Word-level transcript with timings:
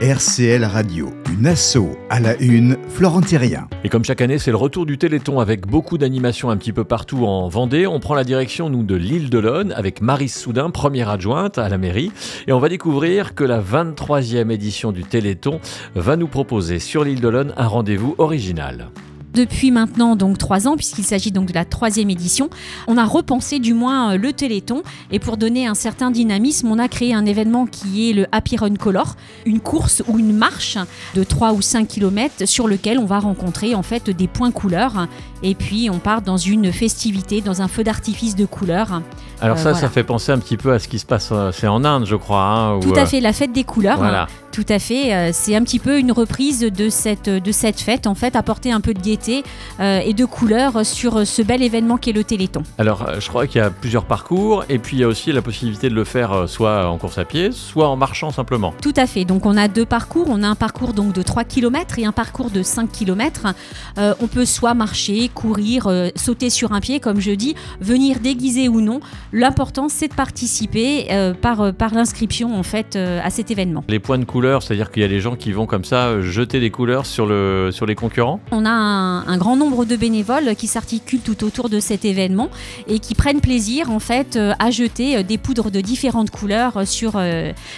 RCL 0.00 0.64
Radio, 0.64 1.10
une 1.28 1.48
asso 1.48 1.98
à 2.08 2.20
la 2.20 2.36
une, 2.36 2.76
Florent 2.88 3.20
Thérien. 3.20 3.66
Et 3.82 3.88
comme 3.88 4.04
chaque 4.04 4.20
année, 4.20 4.38
c'est 4.38 4.52
le 4.52 4.56
retour 4.56 4.86
du 4.86 4.96
Téléthon 4.96 5.40
avec 5.40 5.66
beaucoup 5.66 5.98
d'animations 5.98 6.50
un 6.50 6.56
petit 6.56 6.72
peu 6.72 6.84
partout 6.84 7.26
en 7.26 7.48
Vendée. 7.48 7.88
On 7.88 7.98
prend 7.98 8.14
la 8.14 8.22
direction, 8.22 8.70
nous, 8.70 8.84
de 8.84 8.94
l'île 8.94 9.28
de 9.28 9.72
avec 9.74 10.00
Marie 10.00 10.28
Soudin, 10.28 10.70
première 10.70 11.08
adjointe 11.08 11.58
à 11.58 11.68
la 11.68 11.78
mairie. 11.78 12.12
Et 12.46 12.52
on 12.52 12.60
va 12.60 12.68
découvrir 12.68 13.34
que 13.34 13.42
la 13.42 13.60
23e 13.60 14.52
édition 14.52 14.92
du 14.92 15.02
Téléthon 15.02 15.58
va 15.96 16.14
nous 16.14 16.28
proposer 16.28 16.78
sur 16.78 17.02
l'île 17.02 17.20
de 17.20 17.28
un 17.56 17.66
rendez-vous 17.66 18.14
original 18.18 18.90
depuis 19.38 19.70
maintenant 19.70 20.16
donc 20.16 20.36
trois 20.36 20.66
ans, 20.66 20.76
puisqu'il 20.76 21.04
s'agit 21.04 21.30
donc 21.30 21.46
de 21.46 21.54
la 21.54 21.64
troisième 21.64 22.10
édition. 22.10 22.50
On 22.88 22.96
a 22.96 23.04
repensé 23.04 23.60
du 23.60 23.72
moins 23.72 24.14
euh, 24.14 24.18
le 24.18 24.32
Téléthon 24.32 24.82
et 25.12 25.20
pour 25.20 25.36
donner 25.36 25.68
un 25.68 25.74
certain 25.74 26.10
dynamisme, 26.10 26.68
on 26.68 26.78
a 26.78 26.88
créé 26.88 27.14
un 27.14 27.24
événement 27.24 27.66
qui 27.66 28.10
est 28.10 28.12
le 28.12 28.26
Happy 28.32 28.56
Run 28.56 28.74
Color, 28.74 29.14
une 29.46 29.60
course 29.60 30.02
ou 30.08 30.18
une 30.18 30.36
marche 30.36 30.76
de 31.14 31.22
3 31.22 31.52
ou 31.52 31.62
5 31.62 31.86
km 31.86 32.46
sur 32.48 32.66
lequel 32.66 32.98
on 32.98 33.04
va 33.04 33.20
rencontrer 33.20 33.76
en 33.76 33.84
fait 33.84 34.10
des 34.10 34.26
points 34.26 34.50
couleurs 34.50 35.06
et 35.44 35.54
puis 35.54 35.88
on 35.88 35.98
part 35.98 36.22
dans 36.22 36.36
une 36.36 36.72
festivité, 36.72 37.40
dans 37.40 37.62
un 37.62 37.68
feu 37.68 37.84
d'artifice 37.84 38.34
de 38.34 38.44
couleurs. 38.44 39.02
Alors 39.40 39.56
euh, 39.56 39.60
ça, 39.60 39.74
ça 39.74 39.88
fait 39.88 40.02
penser 40.02 40.32
un 40.32 40.38
petit 40.38 40.56
peu 40.56 40.72
à 40.72 40.80
ce 40.80 40.88
qui 40.88 40.98
se 40.98 41.06
passe, 41.06 41.28
euh, 41.30 41.52
c'est 41.52 41.68
en 41.68 41.84
Inde, 41.84 42.06
je 42.06 42.16
crois. 42.16 42.42
Hein, 42.42 42.80
Tout 42.80 42.94
à 42.96 43.06
fait, 43.06 43.20
la 43.20 43.32
fête 43.32 43.52
des 43.52 43.62
couleurs. 43.64 43.98
Voilà. 43.98 44.26
Tout 44.58 44.66
à 44.70 44.80
fait. 44.80 45.14
Euh, 45.14 45.30
c'est 45.32 45.54
un 45.54 45.62
petit 45.62 45.78
peu 45.78 46.00
une 46.00 46.10
reprise 46.10 46.62
de 46.62 46.88
cette, 46.88 47.30
de 47.30 47.52
cette 47.52 47.80
fête, 47.80 48.08
en 48.08 48.16
fait, 48.16 48.34
apporter 48.34 48.72
un 48.72 48.80
peu 48.80 48.92
de 48.92 48.98
gaieté 48.98 49.44
euh, 49.78 50.00
et 50.00 50.14
de 50.14 50.24
couleur 50.24 50.84
sur 50.84 51.24
ce 51.24 51.42
bel 51.42 51.62
événement 51.62 51.96
qu'est 51.96 52.10
le 52.10 52.24
Téléthon. 52.24 52.64
Alors, 52.76 53.08
euh, 53.08 53.20
je 53.20 53.28
crois 53.28 53.46
qu'il 53.46 53.60
y 53.60 53.64
a 53.64 53.70
plusieurs 53.70 54.04
parcours 54.04 54.64
et 54.68 54.80
puis 54.80 54.96
il 54.96 55.00
y 55.00 55.04
a 55.04 55.06
aussi 55.06 55.30
la 55.30 55.42
possibilité 55.42 55.88
de 55.88 55.94
le 55.94 56.02
faire 56.02 56.48
soit 56.48 56.90
en 56.90 56.98
course 56.98 57.18
à 57.18 57.24
pied, 57.24 57.52
soit 57.52 57.88
en 57.88 57.94
marchant 57.94 58.32
simplement. 58.32 58.74
Tout 58.82 58.94
à 58.96 59.06
fait. 59.06 59.24
Donc, 59.24 59.46
on 59.46 59.56
a 59.56 59.68
deux 59.68 59.86
parcours. 59.86 60.26
On 60.28 60.42
a 60.42 60.48
un 60.48 60.56
parcours 60.56 60.92
donc 60.92 61.12
de 61.12 61.22
3 61.22 61.44
km 61.44 62.00
et 62.00 62.04
un 62.04 62.10
parcours 62.10 62.50
de 62.50 62.64
5 62.64 62.90
km. 62.90 63.54
on 63.96 64.26
peut 64.26 64.44
soit 64.44 64.74
marcher, 64.74 65.30
courir, 65.32 65.88
sauter 66.16 66.50
sur 66.50 66.72
un 66.72 66.80
pied, 66.80 66.98
comme 66.98 67.20
je 67.20 67.30
dis, 67.30 67.54
venir 67.80 68.18
déguiser 68.18 68.66
ou 68.66 68.80
non. 68.80 68.98
L'important, 69.32 69.88
c'est 69.88 70.08
de 70.08 70.14
participer 70.14 71.06
par, 71.40 71.72
par 71.74 71.94
l'inscription, 71.94 72.58
en 72.58 72.64
fait, 72.64 72.96
à 72.96 73.30
cet 73.30 73.52
événement. 73.52 73.84
Les 73.88 74.00
points 74.00 74.18
de 74.18 74.24
couleur 74.24 74.47
c'est-à-dire 74.58 74.90
qu'il 74.90 75.02
y 75.02 75.04
a 75.04 75.08
des 75.08 75.20
gens 75.20 75.36
qui 75.36 75.52
vont 75.52 75.66
comme 75.66 75.84
ça 75.84 76.08
euh, 76.08 76.22
jeter 76.22 76.60
des 76.60 76.70
couleurs 76.70 77.06
sur, 77.06 77.26
le, 77.26 77.70
sur 77.72 77.86
les 77.86 77.94
concurrents? 77.94 78.40
On 78.50 78.64
a 78.64 78.70
un, 78.70 79.38
grand 79.38 79.56
nombre 79.56 79.84
de 79.84 79.96
bénévoles 79.96 80.54
qui 80.56 80.66
s'articulent 80.66 81.20
tout 81.20 81.44
autour 81.44 81.68
de 81.68 81.80
cet 81.80 82.04
événement 82.04 82.50
et 82.86 82.98
qui 82.98 83.14
prennent 83.14 83.40
plaisir 83.40 83.90
en 83.90 83.98
fait 83.98 84.36
euh, 84.36 84.52
à 84.58 84.70
jeter 84.70 85.18
euh, 85.18 85.22
des 85.22 85.38
poudres 85.38 85.70
de 85.70 85.80
différentes 85.80 86.30
couleurs 86.30 86.86
sur 86.86 87.18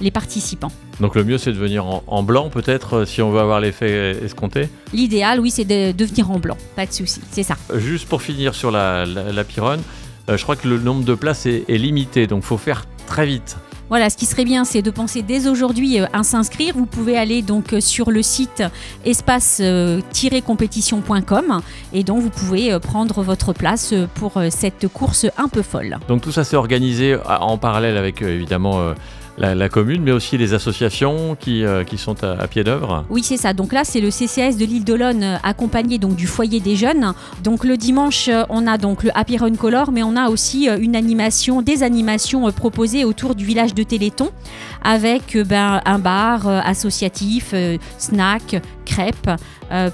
les 0.00 0.10
participants. 0.10 0.72
Donc 1.00 1.14
le 1.14 1.24
mieux 1.24 1.38
c'est 1.38 1.52
de 1.52 1.58
venir 1.58 1.84
en, 2.06 2.22
blanc 2.22 2.50
peut-être 2.50 3.04
si 3.04 3.22
on 3.22 3.30
veut 3.30 3.40
avoir 3.40 3.60
l'effet 3.60 4.16
escompté? 4.24 4.68
L'idéal 4.92 5.40
oui 5.40 5.50
c'est 5.50 5.64
de, 5.64 6.04
venir 6.04 6.30
en 6.30 6.38
blanc, 6.38 6.56
pas 6.76 6.86
de 6.86 6.92
souci, 6.92 7.20
c'est 7.30 7.42
ça. 7.42 7.56
Juste 7.74 8.08
pour 8.08 8.22
finir 8.22 8.54
sur 8.54 8.70
la, 8.70 9.04
la, 9.06 9.42
je 9.42 10.42
crois 10.42 10.56
que 10.56 10.68
le 10.68 10.78
nombre 10.78 11.04
de 11.04 11.14
places 11.14 11.46
est, 11.46 11.64
est 11.68 11.78
limité 11.78 12.26
donc 12.26 12.42
il 12.42 12.46
faut 12.46 12.58
faire 12.58 12.84
très 13.06 13.26
vite. 13.26 13.56
Voilà, 13.92 14.08
ce 14.08 14.16
qui 14.16 14.24
serait 14.24 14.46
bien, 14.46 14.64
c'est 14.64 14.80
de 14.80 14.90
penser 14.90 15.20
dès 15.20 15.48
aujourd'hui 15.48 16.00
euh, 16.00 16.06
à 16.14 16.22
s'inscrire. 16.22 16.72
Vous 16.74 16.86
pouvez 16.86 17.18
aller 17.18 17.42
donc 17.42 17.74
euh, 17.74 17.80
sur 17.82 18.10
le 18.10 18.22
site 18.22 18.62
espace-compétition.com 19.04 21.60
et 21.92 22.02
donc 22.02 22.22
vous 22.22 22.30
pouvez 22.30 22.72
euh, 22.72 22.78
prendre 22.78 23.22
votre 23.22 23.52
place 23.52 23.92
pour 24.14 24.40
cette 24.48 24.88
course 24.88 25.26
un 25.36 25.48
peu 25.48 25.60
folle. 25.60 25.98
Donc 26.08 26.22
tout 26.22 26.32
ça 26.32 26.42
s'est 26.42 26.56
organisé 26.56 27.18
en 27.26 27.58
parallèle 27.58 27.98
avec 27.98 28.22
évidemment 28.22 28.94
la, 29.38 29.68
commune, 29.68 30.02
mais 30.02 30.12
aussi 30.12 30.36
les 30.36 30.54
associations 30.54 31.36
qui, 31.38 31.64
euh, 31.64 31.84
qui 31.84 31.98
sont 31.98 32.22
à, 32.24 32.46
pied 32.48 32.64
d'œuvre. 32.64 33.04
Oui, 33.08 33.22
c'est 33.22 33.36
ça. 33.36 33.52
Donc 33.52 33.72
là, 33.72 33.84
c'est 33.84 34.00
le 34.00 34.10
CCS 34.10 34.56
de 34.56 34.64
l'île 34.64 34.84
d'Olonne 34.84 35.22
euh, 35.22 35.36
accompagné 35.42 35.98
donc 35.98 36.16
du 36.16 36.26
foyer 36.26 36.60
des 36.60 36.76
jeunes. 36.76 37.12
Donc 37.42 37.64
le 37.64 37.76
dimanche, 37.76 38.28
euh, 38.28 38.44
on 38.50 38.66
a 38.66 38.78
donc 38.78 39.02
le 39.02 39.10
Happy 39.14 39.38
Run 39.38 39.54
Color, 39.54 39.90
mais 39.92 40.02
on 40.02 40.16
a 40.16 40.28
aussi 40.28 40.68
une 40.68 40.96
animation, 40.96 41.62
des 41.62 41.82
animations 41.82 42.50
proposées 42.52 43.04
autour 43.04 43.34
du 43.34 43.44
village 43.44 43.74
de 43.74 43.82
Téléthon 43.82 44.30
avec 44.84 45.36
ben, 45.46 45.80
un 45.84 45.98
bar 45.98 46.46
associatif, 46.46 47.54
snack, 47.98 48.60
crêpes. 48.84 49.30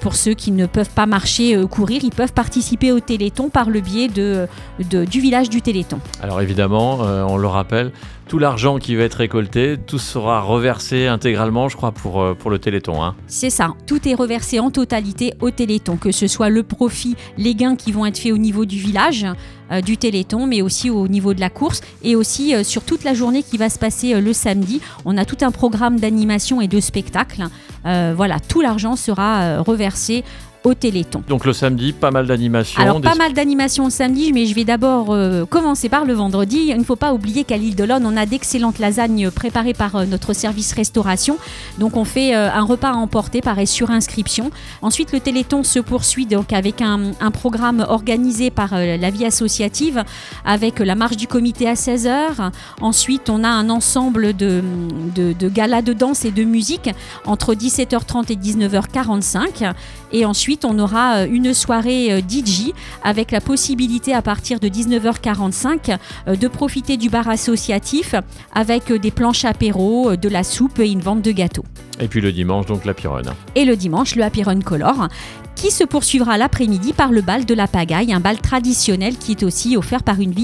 pour 0.00 0.14
ceux 0.14 0.34
qui 0.34 0.52
ne 0.52 0.66
peuvent 0.66 0.90
pas 0.90 1.06
marcher 1.06 1.58
ou 1.58 1.66
courir, 1.66 2.02
ils 2.04 2.14
peuvent 2.14 2.32
participer 2.32 2.92
au 2.92 3.00
Téléthon 3.00 3.48
par 3.48 3.68
le 3.68 3.80
biais 3.80 4.08
de, 4.08 4.46
du 4.78 5.20
village 5.20 5.50
du 5.50 5.60
Téléthon. 5.60 5.98
Alors 6.22 6.40
évidemment, 6.40 6.98
on 7.00 7.36
le 7.36 7.48
rappelle, 7.48 7.90
tout 8.28 8.38
l'argent 8.38 8.78
qui 8.78 8.96
va 8.96 9.04
être 9.04 9.14
récolté, 9.14 9.76
tout 9.86 9.98
sera 9.98 10.40
reversé 10.40 11.06
intégralement, 11.06 11.68
je 11.68 11.76
crois, 11.76 11.92
pour, 11.92 12.20
euh, 12.20 12.34
pour 12.34 12.50
le 12.50 12.58
Téléthon. 12.58 13.02
Hein. 13.02 13.14
C'est 13.28 13.50
ça, 13.50 13.74
tout 13.86 14.08
est 14.08 14.14
reversé 14.14 14.58
en 14.58 14.70
totalité 14.70 15.34
au 15.40 15.50
Téléthon, 15.50 15.96
que 15.96 16.10
ce 16.10 16.26
soit 16.26 16.48
le 16.48 16.62
profit, 16.62 17.16
les 17.38 17.54
gains 17.54 17.76
qui 17.76 17.92
vont 17.92 18.04
être 18.04 18.18
faits 18.18 18.32
au 18.32 18.38
niveau 18.38 18.64
du 18.64 18.78
village, 18.78 19.26
euh, 19.70 19.80
du 19.80 19.96
Téléthon, 19.96 20.46
mais 20.46 20.60
aussi 20.60 20.90
au 20.90 21.06
niveau 21.06 21.34
de 21.34 21.40
la 21.40 21.50
course, 21.50 21.82
et 22.02 22.16
aussi 22.16 22.54
euh, 22.54 22.64
sur 22.64 22.82
toute 22.82 23.04
la 23.04 23.14
journée 23.14 23.44
qui 23.44 23.58
va 23.58 23.70
se 23.70 23.78
passer 23.78 24.20
le 24.20 24.32
samedi. 24.32 24.80
On 25.04 25.16
a 25.16 25.24
tout 25.24 25.38
un 25.42 25.52
programme 25.52 26.00
d'animation 26.00 26.60
et 26.60 26.68
de 26.68 26.80
spectacle. 26.80 27.44
voilà, 27.84 28.40
tout 28.40 28.60
l'argent 28.60 28.96
sera 28.96 29.60
reversé 29.60 30.24
au 30.66 30.74
Téléthon. 30.74 31.22
Donc 31.28 31.44
le 31.44 31.52
samedi, 31.52 31.92
pas 31.92 32.10
mal 32.10 32.26
d'animations. 32.26 32.82
Alors 32.82 33.00
pas 33.00 33.14
mal 33.14 33.32
d'animations 33.32 33.84
le 33.84 33.90
samedi, 33.90 34.32
mais 34.32 34.46
je 34.46 34.54
vais 34.54 34.64
d'abord 34.64 35.14
euh, 35.14 35.46
commencer 35.46 35.88
par 35.88 36.04
le 36.04 36.12
vendredi. 36.12 36.66
Il 36.70 36.76
ne 36.76 36.82
faut 36.82 36.96
pas 36.96 37.14
oublier 37.14 37.44
qu'à 37.44 37.56
l'île 37.56 37.76
de 37.76 37.84
l'One, 37.84 38.04
on 38.04 38.16
a 38.16 38.26
d'excellentes 38.26 38.80
lasagnes 38.80 39.30
préparées 39.30 39.74
par 39.74 39.94
euh, 39.94 40.06
notre 40.06 40.32
service 40.32 40.72
restauration. 40.72 41.38
Donc 41.78 41.96
on 41.96 42.04
fait 42.04 42.34
euh, 42.34 42.50
un 42.50 42.64
repas 42.64 42.90
à 42.90 42.94
emporter, 42.94 43.42
pareil, 43.42 43.68
sur 43.68 43.92
inscription. 43.92 44.50
Ensuite, 44.82 45.12
le 45.12 45.20
Téléthon 45.20 45.62
se 45.62 45.78
poursuit 45.78 46.26
donc 46.26 46.52
avec 46.52 46.82
un, 46.82 47.12
programme 47.32 47.84
organisé 47.88 48.50
par 48.50 48.74
la 48.74 49.10
vie 49.10 49.24
associative, 49.24 50.02
avec 50.44 50.78
la 50.78 50.94
marche 50.94 51.16
du 51.16 51.26
comité 51.26 51.68
à 51.68 51.74
16h. 51.74 52.50
Ensuite, 52.80 53.28
on 53.30 53.44
a 53.44 53.48
un 53.48 53.68
ensemble 53.68 54.34
de, 54.34 54.62
de, 55.14 55.32
de 55.32 55.48
galas 55.48 55.82
de 55.82 55.92
danse 55.92 56.24
et 56.24 56.30
de 56.30 56.44
musique 56.44 56.90
entre 57.24 57.54
17h30 57.54 58.32
et 58.32 58.36
19h45. 58.36 59.72
Et 60.12 60.24
ensuite, 60.24 60.55
on 60.64 60.78
aura 60.78 61.18
euh, 61.18 61.26
une 61.30 61.54
soirée 61.54 62.12
euh, 62.12 62.20
DJ 62.20 62.72
avec 63.02 63.30
la 63.30 63.40
possibilité 63.40 64.14
à 64.14 64.22
partir 64.22 64.60
de 64.60 64.68
19h45 64.68 65.96
euh, 66.28 66.36
de 66.36 66.48
profiter 66.48 66.96
du 66.96 67.10
bar 67.10 67.28
associatif 67.28 68.14
avec 68.54 68.92
des 68.92 69.10
planches 69.10 69.44
apéro, 69.44 70.16
de 70.16 70.28
la 70.28 70.42
soupe 70.42 70.78
et 70.78 70.90
une 70.90 71.00
vente 71.00 71.22
de 71.22 71.32
gâteaux. 71.32 71.64
Et 72.00 72.08
puis 72.08 72.20
le 72.20 72.32
dimanche, 72.32 72.66
donc 72.66 72.84
la. 72.84 72.94
Et 73.54 73.64
le 73.64 73.76
dimanche, 73.76 74.16
le 74.16 74.22
Happy 74.22 74.42
Color, 74.64 75.08
qui 75.56 75.70
se 75.70 75.82
poursuivra 75.82 76.38
l'après-midi 76.38 76.92
par 76.92 77.10
le 77.10 77.22
bal 77.22 77.44
de 77.44 77.54
la 77.54 77.66
pagaille, 77.66 78.12
un 78.12 78.20
bal 78.20 78.38
traditionnel 78.38 79.16
qui 79.16 79.32
est 79.32 79.42
aussi 79.42 79.76
offert 79.76 80.04
par 80.04 80.20
une, 80.20 80.34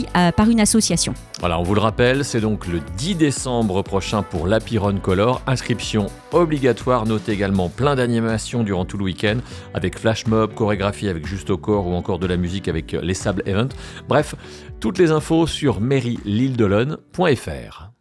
une 0.49 0.61
association. 0.61 1.15
Voilà, 1.41 1.61
on 1.61 1.63
vous 1.63 1.75
le 1.75 1.81
rappelle, 1.81 2.25
c'est 2.25 2.41
donc 2.41 2.67
le 2.67 2.81
10 2.97 3.17
décembre 3.17 3.83
prochain 3.83 4.23
pour 4.23 4.47
la 4.47 4.59
Color. 5.03 5.43
Inscription 5.47 6.07
obligatoire, 6.33 7.05
notez 7.07 7.33
également 7.33 7.69
plein 7.69 7.95
d'animations 7.95 8.63
durant 8.63 8.85
tout 8.85 8.97
le 8.97 9.05
week-end 9.05 9.37
avec 9.75 9.99
flash 9.99 10.27
mob, 10.27 10.55
chorégraphie 10.55 11.09
avec 11.09 11.27
Juste 11.27 11.51
au 11.51 11.59
corps 11.59 11.87
ou 11.87 11.95
encore 11.95 12.19
de 12.19 12.27
la 12.27 12.37
musique 12.37 12.69
avec 12.69 12.93
les 12.93 13.15
Sables 13.15 13.43
Event. 13.47 13.69
Bref, 14.09 14.35
toutes 14.81 14.99
les 14.99 15.11
infos 15.11 15.47
sur 15.47 15.81
mairie 15.81 16.19